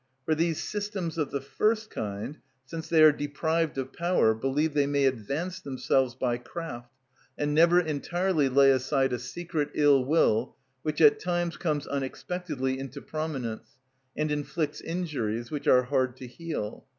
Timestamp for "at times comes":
11.01-11.85